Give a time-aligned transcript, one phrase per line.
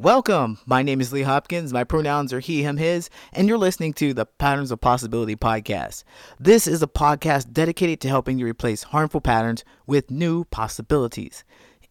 [0.00, 0.58] Welcome.
[0.64, 1.72] My name is Lee Hopkins.
[1.72, 6.04] My pronouns are he, him, his, and you're listening to the Patterns of Possibility podcast.
[6.38, 11.42] This is a podcast dedicated to helping you replace harmful patterns with new possibilities.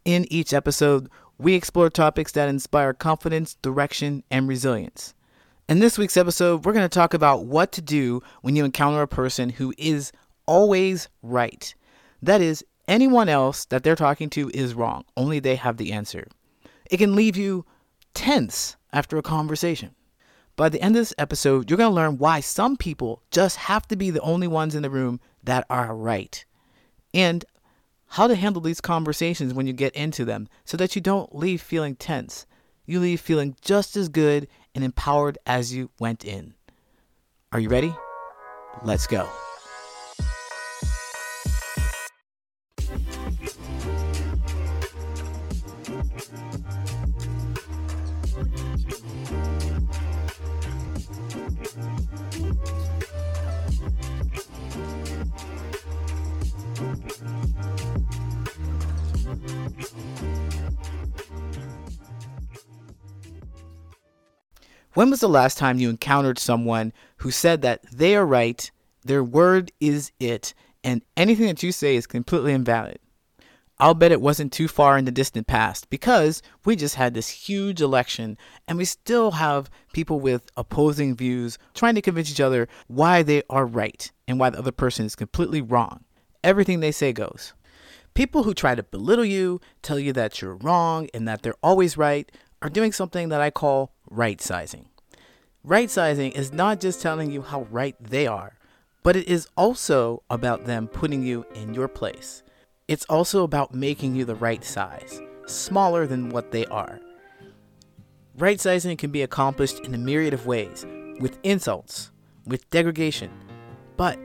[0.05, 5.13] In each episode, we explore topics that inspire confidence, direction, and resilience.
[5.67, 9.01] In this week's episode, we're going to talk about what to do when you encounter
[9.01, 10.13] a person who is
[10.45, 11.75] always right.
[12.21, 16.25] That is, anyone else that they're talking to is wrong, only they have the answer.
[16.89, 17.65] It can leave you
[18.17, 19.91] tense after a conversation.
[20.55, 23.87] By the end of this episode, you're going to learn why some people just have
[23.89, 26.43] to be the only ones in the room that are right.
[27.13, 27.45] And
[28.07, 31.61] how to handle these conversations when you get into them so that you don't leave
[31.61, 32.47] feeling tense.
[32.87, 36.55] You leave feeling just as good and empowered as you went in.
[37.51, 37.93] Are you ready?
[38.83, 39.29] Let's go.
[64.97, 68.71] When was the last time you encountered someone who said that they are right,
[69.05, 72.97] their word is it, and anything that you say is completely invalid?
[73.77, 77.29] I'll bet it wasn't too far in the distant past because we just had this
[77.29, 82.67] huge election and we still have people with opposing views trying to convince each other
[82.87, 86.05] why they are right and why the other person is completely wrong.
[86.43, 87.53] Everything they say goes.
[88.15, 91.97] People who try to belittle you, tell you that you're wrong and that they're always
[91.97, 94.89] right, are doing something that I call right sizing.
[95.63, 98.57] Right sizing is not just telling you how right they are,
[99.03, 102.43] but it is also about them putting you in your place.
[102.87, 106.99] It's also about making you the right size, smaller than what they are.
[108.37, 110.85] Right sizing can be accomplished in a myriad of ways
[111.19, 112.11] with insults,
[112.45, 113.31] with degradation,
[113.97, 114.17] but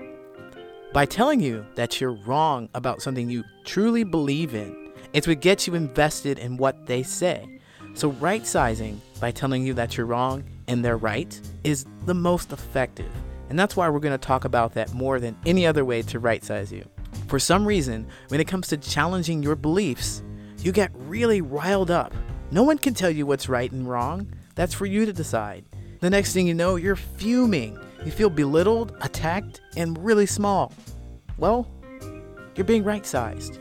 [0.93, 5.67] by telling you that you're wrong about something you truly believe in, it's what gets
[5.67, 7.61] you invested in what they say.
[7.95, 12.53] So, right sizing by telling you that you're wrong and they're right is the most
[12.53, 13.11] effective.
[13.51, 16.19] And that's why we're going to talk about that more than any other way to
[16.19, 16.85] right size you.
[17.29, 20.23] For some reason, when it comes to challenging your beliefs,
[20.59, 22.15] you get really riled up.
[22.51, 24.33] No one can tell you what's right and wrong.
[24.55, 25.65] That's for you to decide.
[26.01, 27.79] The next thing you know, you're fuming.
[28.05, 30.73] You feel belittled, attacked, and really small.
[31.39, 31.69] Well,
[32.57, 33.59] you're being right sized.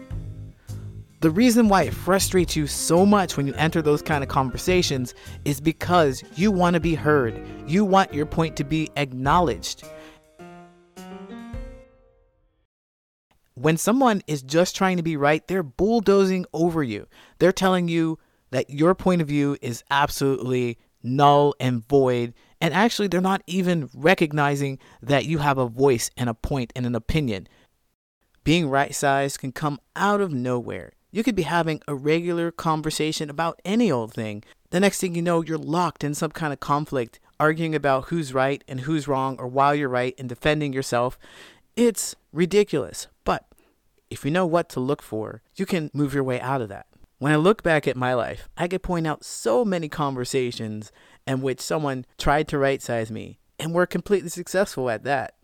[1.22, 5.14] The reason why it frustrates you so much when you enter those kind of conversations
[5.46, 7.40] is because you want to be heard.
[7.68, 9.84] You want your point to be acknowledged.
[13.54, 17.06] When someone is just trying to be right, they're bulldozing over you.
[17.38, 18.18] They're telling you
[18.50, 22.34] that your point of view is absolutely null and void.
[22.60, 26.88] And actually, they're not even recognizing that you have a voice and a point and
[26.88, 27.48] an opinion.
[28.44, 30.94] Being right sized can come out of nowhere.
[31.12, 34.44] You could be having a regular conversation about any old thing.
[34.70, 38.34] The next thing you know, you're locked in some kind of conflict, arguing about who's
[38.34, 41.20] right and who's wrong, or why you're right and defending yourself.
[41.76, 43.08] It's ridiculous.
[43.26, 43.46] But
[44.10, 46.86] if you know what to look for, you can move your way out of that.
[47.20, 50.94] When I look back at my life, I could point out so many conversations
[51.28, 55.36] in which someone tried to right size me and were completely successful at that.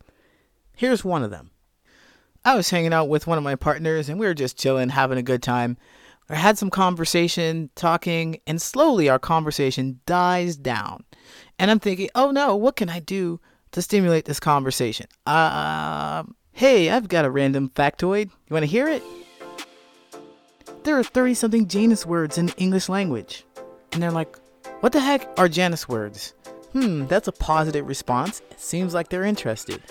[0.75, 1.51] Here's one of them.
[2.47, 5.17] I was hanging out with one of my partners and we were just chilling, having
[5.17, 5.75] a good time.
[6.29, 11.03] I had some conversation, talking, and slowly our conversation dies down.
[11.59, 13.41] And I'm thinking, oh no, what can I do
[13.73, 15.07] to stimulate this conversation?
[15.25, 18.27] Uh, hey, I've got a random factoid.
[18.27, 19.03] You want to hear it?
[20.85, 23.43] There are 30 something Janus words in the English language.
[23.91, 24.37] And they're like,
[24.79, 26.33] what the heck are Janus words?
[26.71, 28.41] Hmm, that's a positive response.
[28.51, 29.83] It seems like they're interested.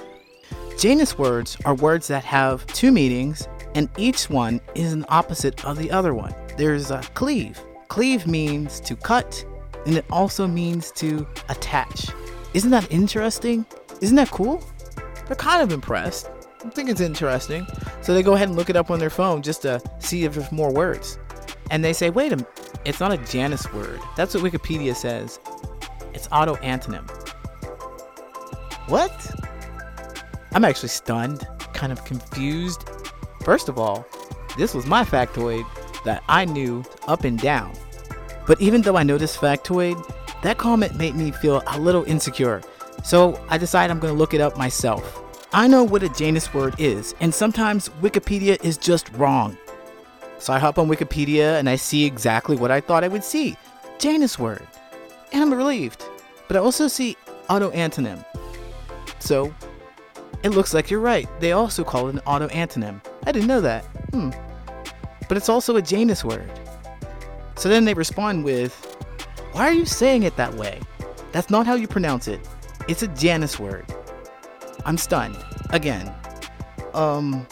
[0.78, 5.78] Janus words are words that have two meanings, and each one is an opposite of
[5.78, 6.34] the other one.
[6.58, 7.58] There's a cleave.
[7.88, 9.42] Cleave means to cut,
[9.86, 12.10] and it also means to attach.
[12.52, 13.64] Isn't that interesting?
[14.02, 14.62] Isn't that cool?
[15.26, 16.30] They're kind of impressed.
[16.62, 17.66] I think it's interesting.
[18.02, 20.34] So they go ahead and look it up on their phone just to see if
[20.34, 21.18] there's more words.
[21.70, 23.98] And they say, wait a minute, it's not a Janus word.
[24.14, 25.40] That's what Wikipedia says.
[26.12, 27.08] It's auto antonym.
[28.88, 29.10] What?
[30.56, 32.88] I'm actually stunned, kind of confused.
[33.44, 34.06] First of all,
[34.56, 35.66] this was my factoid
[36.04, 37.74] that I knew up and down.
[38.46, 40.02] But even though I know this factoid,
[40.40, 42.62] that comment made me feel a little insecure.
[43.04, 45.22] So I decided I'm going to look it up myself.
[45.52, 49.58] I know what a Janus word is, and sometimes Wikipedia is just wrong.
[50.38, 53.58] So I hop on Wikipedia and I see exactly what I thought I would see.
[53.98, 54.66] Janus word.
[55.34, 56.02] And I'm relieved.
[56.48, 57.14] But I also see
[57.50, 58.24] auto antonym.
[59.18, 59.54] So,
[60.46, 61.28] it looks like you're right.
[61.40, 63.04] They also call it an auto antonym.
[63.26, 63.84] I didn't know that.
[64.12, 64.30] Hmm.
[65.28, 66.48] But it's also a Janus word.
[67.56, 68.72] So then they respond with,
[69.52, 70.80] Why are you saying it that way?
[71.32, 72.48] That's not how you pronounce it.
[72.86, 73.86] It's a Janus word.
[74.84, 75.36] I'm stunned.
[75.70, 76.14] Again.
[76.94, 77.44] Um,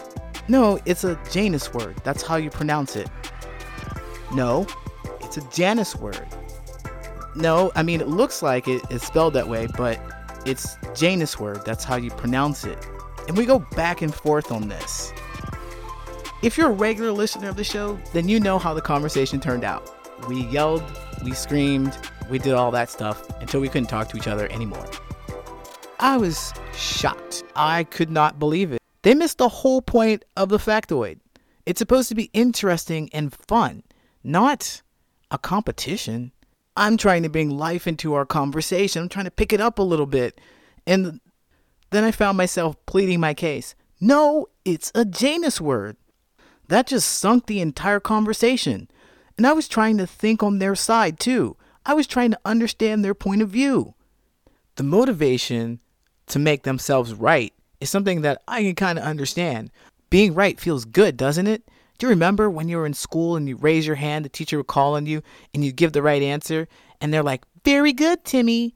[0.46, 1.96] no, it's a Janus word.
[2.04, 3.10] That's how you pronounce it.
[4.32, 4.68] No,
[5.20, 6.28] it's a Janus word.
[7.34, 9.98] No, I mean, it looks like it is spelled that way, but
[10.44, 11.64] it's Janus word.
[11.64, 12.78] That's how you pronounce it.
[13.28, 15.12] And we go back and forth on this.
[16.42, 19.64] If you're a regular listener of the show, then you know how the conversation turned
[19.64, 19.90] out.
[20.28, 20.84] We yelled,
[21.24, 21.96] we screamed,
[22.28, 24.86] we did all that stuff until we couldn't talk to each other anymore.
[25.98, 27.44] I was shocked.
[27.56, 28.80] I could not believe it.
[29.02, 31.18] They missed the whole point of the factoid.
[31.66, 33.82] It's supposed to be interesting and fun,
[34.22, 34.82] not
[35.30, 36.32] a competition.
[36.76, 39.02] I'm trying to bring life into our conversation.
[39.02, 40.40] I'm trying to pick it up a little bit.
[40.86, 41.20] And
[41.90, 43.74] then I found myself pleading my case.
[44.00, 45.96] No, it's a Janus word.
[46.68, 48.88] That just sunk the entire conversation.
[49.36, 51.56] And I was trying to think on their side too.
[51.86, 53.94] I was trying to understand their point of view.
[54.76, 55.80] The motivation
[56.26, 59.70] to make themselves right is something that I can kind of understand.
[60.10, 61.68] Being right feels good, doesn't it?
[61.98, 64.56] Do you remember when you were in school and you raise your hand, the teacher
[64.56, 66.68] would call on you and you give the right answer,
[67.00, 68.74] and they're like, Very good, Timmy.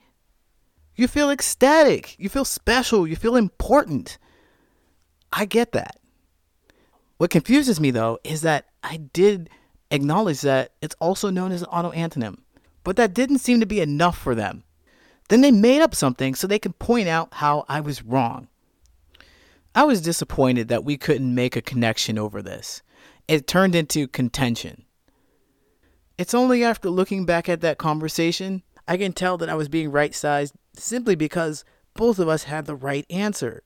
[0.95, 2.17] You feel ecstatic.
[2.19, 3.07] You feel special.
[3.07, 4.19] You feel important.
[5.33, 5.99] I get that.
[7.19, 9.51] What confuses me though is that I did
[9.91, 12.39] acknowledge that it's also known as an
[12.85, 14.65] but that didn't seem to be enough for them.
[15.29, 18.49] Then they made up something so they could point out how I was wrong.
[19.75, 22.83] I was disappointed that we couldn't make a connection over this.
[23.29, 24.85] It turned into contention.
[26.17, 29.93] It's only after looking back at that conversation I can tell that I was being
[29.93, 31.63] right sized simply because
[31.95, 33.63] both of us had the right answer.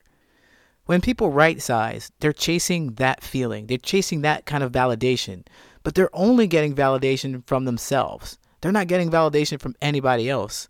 [0.86, 5.46] When people right size, they're chasing that feeling, they're chasing that kind of validation,
[5.84, 8.36] but they're only getting validation from themselves.
[8.60, 10.68] They're not getting validation from anybody else.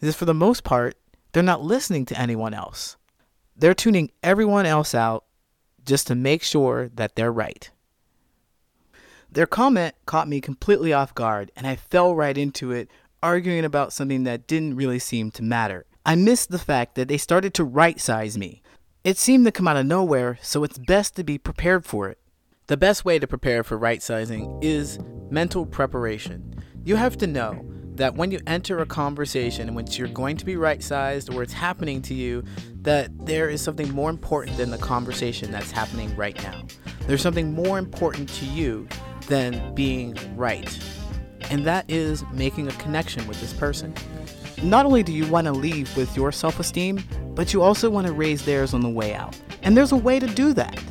[0.00, 0.96] Because for the most part,
[1.32, 2.96] they're not listening to anyone else.
[3.54, 5.24] They're tuning everyone else out
[5.84, 7.70] just to make sure that they're right.
[9.32, 12.90] Their comment caught me completely off guard, and I fell right into it,
[13.22, 15.86] arguing about something that didn't really seem to matter.
[16.04, 18.60] I missed the fact that they started to right size me.
[19.04, 22.18] It seemed to come out of nowhere, so it's best to be prepared for it.
[22.66, 24.98] The best way to prepare for right sizing is
[25.30, 26.62] mental preparation.
[26.84, 27.64] You have to know
[27.94, 31.42] that when you enter a conversation in which you're going to be right sized or
[31.42, 32.44] it's happening to you,
[32.82, 36.66] that there is something more important than the conversation that's happening right now.
[37.06, 38.86] There's something more important to you
[39.26, 40.78] than being right,
[41.50, 43.94] and that is making a connection with this person.
[44.62, 47.02] Not only do you want to leave with your self esteem,
[47.34, 49.36] but you also want to raise theirs on the way out.
[49.62, 50.82] And there's a way to do that.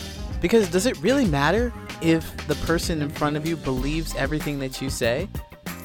[0.41, 4.81] Because does it really matter if the person in front of you believes everything that
[4.81, 5.29] you say?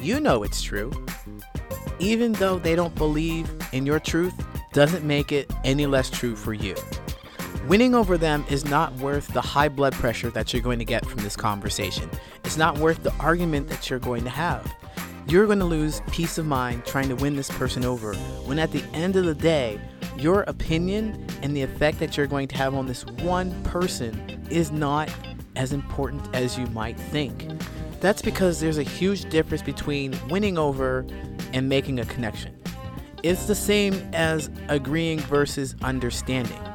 [0.00, 0.92] You know it's true.
[1.98, 4.34] Even though they don't believe in your truth,
[4.72, 6.74] doesn't make it any less true for you.
[7.68, 11.04] Winning over them is not worth the high blood pressure that you're going to get
[11.04, 12.08] from this conversation.
[12.44, 14.72] It's not worth the argument that you're going to have.
[15.26, 18.14] You're going to lose peace of mind trying to win this person over
[18.44, 19.80] when at the end of the day,
[20.16, 24.70] your opinion and the effect that you're going to have on this one person is
[24.70, 25.12] not
[25.56, 27.50] as important as you might think.
[28.00, 31.04] That's because there's a huge difference between winning over
[31.52, 32.56] and making a connection.
[33.24, 36.65] It's the same as agreeing versus understanding.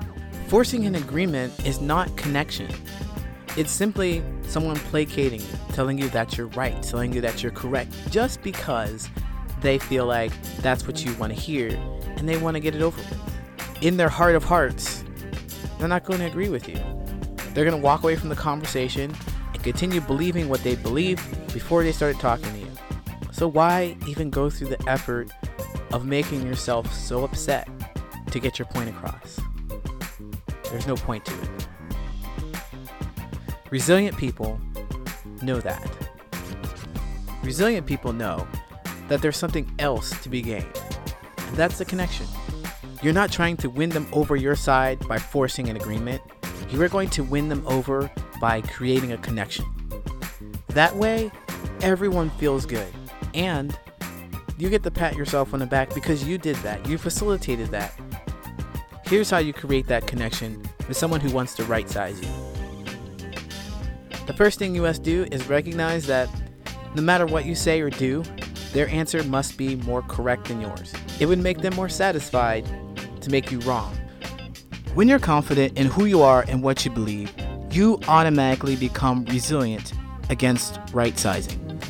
[0.51, 2.69] Forcing an agreement is not connection.
[3.55, 7.93] It's simply someone placating you, telling you that you're right, telling you that you're correct,
[8.11, 9.07] just because
[9.61, 11.69] they feel like that's what you want to hear
[12.17, 13.81] and they want to get it over with.
[13.81, 15.05] In their heart of hearts,
[15.79, 16.75] they're not going to agree with you.
[17.53, 19.15] They're going to walk away from the conversation
[19.53, 22.71] and continue believing what they believed before they started talking to you.
[23.31, 25.31] So, why even go through the effort
[25.93, 27.69] of making yourself so upset
[28.31, 29.39] to get your point across?
[30.71, 31.67] There's no point to it.
[33.69, 34.59] Resilient people
[35.41, 35.89] know that.
[37.43, 38.47] Resilient people know
[39.07, 40.65] that there's something else to be gained,
[41.37, 42.25] and that's the connection.
[43.03, 46.21] You're not trying to win them over your side by forcing an agreement.
[46.69, 48.09] You are going to win them over
[48.39, 49.65] by creating a connection.
[50.69, 51.31] That way,
[51.81, 52.87] everyone feels good,
[53.33, 53.77] and
[54.57, 56.85] you get to pat yourself on the back because you did that.
[56.87, 57.93] You facilitated that.
[59.11, 62.29] Here's how you create that connection with someone who wants to right size you.
[64.25, 66.29] The first thing you must do is recognize that
[66.95, 68.23] no matter what you say or do,
[68.71, 70.93] their answer must be more correct than yours.
[71.19, 72.65] It would make them more satisfied
[73.19, 73.93] to make you wrong.
[74.93, 77.33] When you're confident in who you are and what you believe,
[77.69, 79.91] you automatically become resilient
[80.29, 81.81] against right sizing.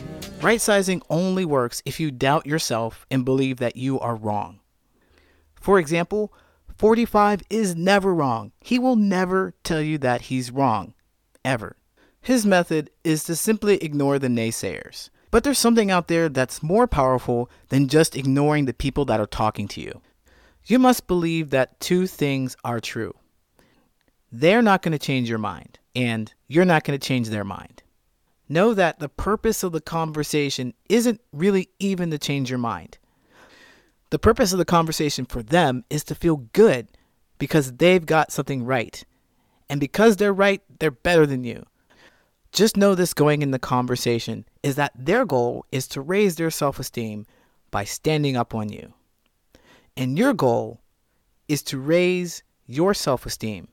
[0.41, 4.59] Right sizing only works if you doubt yourself and believe that you are wrong.
[5.53, 6.33] For example,
[6.81, 8.53] 45 is never wrong.
[8.59, 10.95] He will never tell you that he's wrong,
[11.45, 11.75] ever.
[12.21, 15.11] His method is to simply ignore the naysayers.
[15.29, 19.27] But there's something out there that's more powerful than just ignoring the people that are
[19.27, 20.01] talking to you.
[20.65, 23.13] You must believe that two things are true.
[24.31, 27.83] They're not going to change your mind, and you're not going to change their mind.
[28.49, 32.97] Know that the purpose of the conversation isn't really even to change your mind.
[34.11, 36.89] The purpose of the conversation for them is to feel good
[37.39, 39.03] because they've got something right.
[39.69, 41.65] And because they're right, they're better than you.
[42.51, 46.51] Just know this going in the conversation is that their goal is to raise their
[46.51, 47.25] self esteem
[47.71, 48.93] by standing up on you.
[49.95, 50.81] And your goal
[51.47, 53.69] is to raise your self esteem,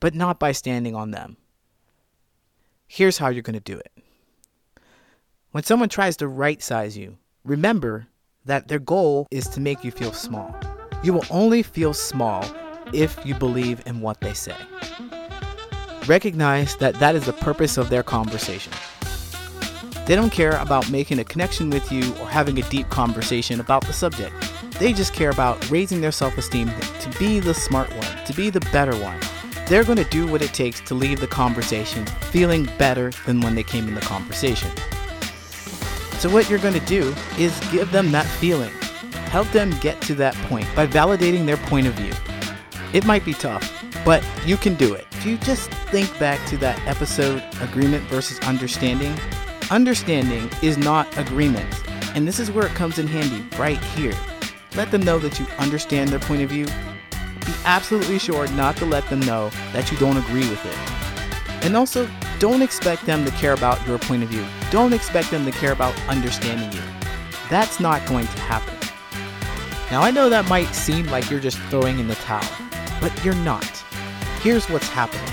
[0.00, 1.36] but not by standing on them.
[2.86, 3.92] Here's how you're going to do it.
[5.50, 8.08] When someone tries to right size you, remember
[8.44, 10.54] that their goal is to make you feel small.
[11.02, 12.44] You will only feel small
[12.92, 14.56] if you believe in what they say.
[16.06, 18.72] Recognize that that is the purpose of their conversation.
[20.06, 23.86] They don't care about making a connection with you or having a deep conversation about
[23.86, 24.34] the subject.
[24.80, 26.68] They just care about raising their self esteem
[27.00, 29.18] to be the smart one, to be the better one.
[29.68, 33.54] They're going to do what it takes to leave the conversation feeling better than when
[33.54, 34.70] they came in the conversation.
[36.22, 38.70] So, what you're going to do is give them that feeling.
[39.32, 42.12] Help them get to that point by validating their point of view.
[42.92, 45.04] It might be tough, but you can do it.
[45.10, 49.12] If you just think back to that episode, Agreement versus Understanding,
[49.68, 51.66] understanding is not agreement.
[52.14, 54.14] And this is where it comes in handy, right here.
[54.76, 56.66] Let them know that you understand their point of view.
[56.66, 61.64] Be absolutely sure not to let them know that you don't agree with it.
[61.64, 64.46] And also, don't expect them to care about your point of view.
[64.72, 66.82] Don't expect them to care about understanding you.
[67.50, 68.74] That's not going to happen.
[69.90, 72.48] Now, I know that might seem like you're just throwing in the towel,
[72.98, 73.66] but you're not.
[74.40, 75.28] Here's what's happening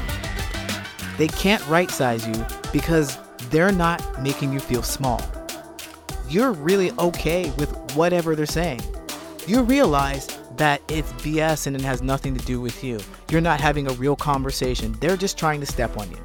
[1.17, 3.17] they can't right size you because
[3.49, 5.21] they're not making you feel small.
[6.27, 8.81] You're really okay with whatever they're saying.
[9.47, 10.27] You realize
[10.57, 12.99] that it's BS and it has nothing to do with you.
[13.31, 14.97] You're not having a real conversation.
[14.99, 16.19] They're just trying to step on you.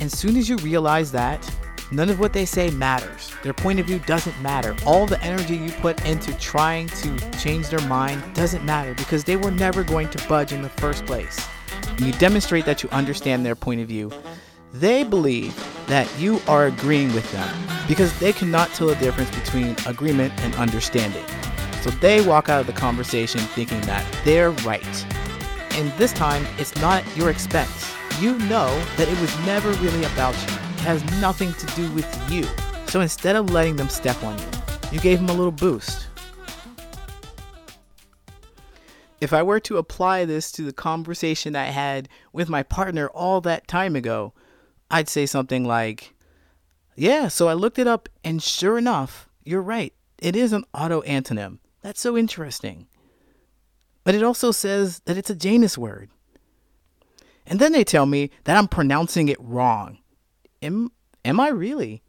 [0.00, 1.44] And soon as you realize that,
[1.90, 3.32] none of what they say matters.
[3.42, 4.76] Their point of view doesn't matter.
[4.86, 9.36] All the energy you put into trying to change their mind doesn't matter because they
[9.36, 11.38] were never going to budge in the first place.
[11.86, 14.12] And you demonstrate that you understand their point of view.
[14.72, 17.48] They believe that you are agreeing with them
[17.88, 21.24] because they cannot tell the difference between agreement and understanding.
[21.80, 25.06] So they walk out of the conversation thinking that they're right.
[25.72, 27.94] And this time, it's not your expense.
[28.20, 30.67] You know that it was never really about you.
[30.80, 32.44] Has nothing to do with you.
[32.86, 34.46] So instead of letting them step on you,
[34.92, 36.06] you gave them a little boost.
[39.20, 43.40] If I were to apply this to the conversation I had with my partner all
[43.40, 44.32] that time ago,
[44.90, 46.14] I'd say something like,
[46.94, 49.92] Yeah, so I looked it up, and sure enough, you're right.
[50.18, 51.58] It is an auto antonym.
[51.82, 52.86] That's so interesting.
[54.04, 56.10] But it also says that it's a Janus word.
[57.46, 59.98] And then they tell me that I'm pronouncing it wrong.
[60.62, 60.90] Am,
[61.24, 62.02] am I really?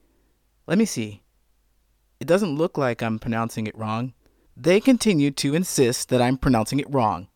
[0.68, 1.24] Let me see.
[2.20, 4.14] It doesn't look like I'm pronouncing it wrong.
[4.58, 7.28] They continue to insist that I'm pronouncing it wrong.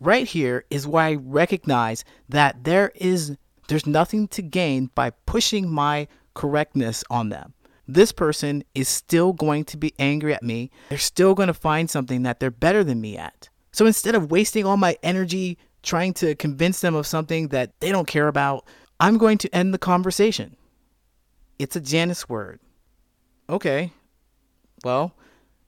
[0.00, 3.36] Right here is where I recognize that there is
[3.68, 7.54] there's nothing to gain by pushing my correctness on them.
[7.86, 10.70] This person is still going to be angry at me.
[10.88, 13.48] They're still going to find something that they're better than me at.
[13.72, 17.92] So instead of wasting all my energy trying to convince them of something that they
[17.92, 18.66] don't care about,
[19.04, 20.56] I'm going to end the conversation.
[21.58, 22.58] It's a Janus word.
[23.50, 23.92] Okay.
[24.82, 25.14] Well,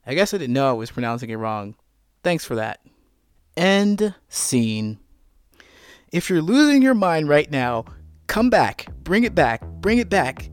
[0.07, 1.75] I guess I didn't know I was pronouncing it wrong.
[2.23, 2.81] Thanks for that.
[3.55, 4.99] End scene.
[6.11, 7.85] If you're losing your mind right now,
[8.27, 10.49] come back, bring it back, bring it back.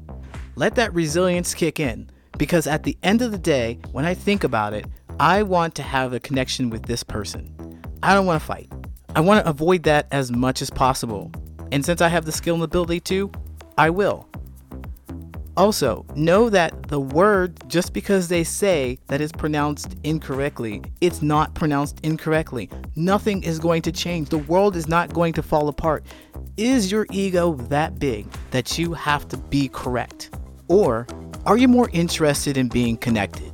[0.58, 2.10] Let that resilience kick in.
[2.38, 4.88] Because at the end of the day, when I think about it,
[5.22, 7.80] I want to have a connection with this person.
[8.04, 8.70] I don't want to fight.
[9.16, 11.32] I want to avoid that as much as possible.
[11.74, 13.32] And since I have the skill and ability to,
[13.80, 14.30] I will.
[15.58, 21.56] Also, know that the word, just because they say that it's pronounced incorrectly, it's not
[21.56, 22.70] pronounced incorrectly.
[22.96, 24.30] Nothing is going to change.
[24.30, 26.06] The world is not going to fall apart.
[26.58, 30.30] Is your ego that big that you have to be correct?
[30.68, 31.08] Or
[31.48, 33.52] are you more interested in being connected?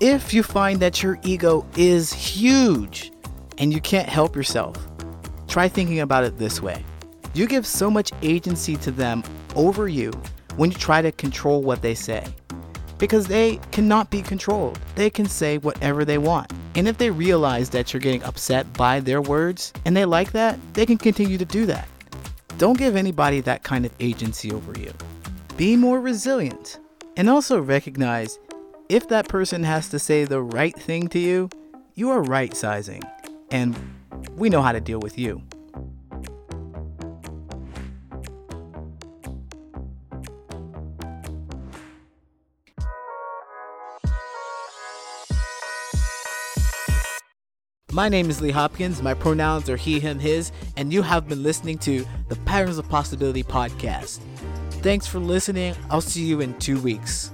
[0.00, 3.12] If you find that your ego is huge
[3.58, 4.76] and you can't help yourself,
[5.46, 6.84] try thinking about it this way.
[7.34, 9.24] You give so much agency to them
[9.56, 10.12] over you
[10.56, 12.24] when you try to control what they say.
[12.96, 14.78] Because they cannot be controlled.
[14.94, 16.52] They can say whatever they want.
[16.76, 20.60] And if they realize that you're getting upset by their words and they like that,
[20.74, 21.88] they can continue to do that.
[22.56, 24.92] Don't give anybody that kind of agency over you.
[25.56, 26.78] Be more resilient.
[27.16, 28.38] And also recognize
[28.88, 31.50] if that person has to say the right thing to you,
[31.94, 33.02] you are right sizing.
[33.50, 33.76] And
[34.36, 35.42] we know how to deal with you.
[47.94, 49.00] My name is Lee Hopkins.
[49.00, 52.88] My pronouns are he, him, his, and you have been listening to the Patterns of
[52.88, 54.18] Possibility podcast.
[54.82, 55.76] Thanks for listening.
[55.90, 57.30] I'll see you in two weeks.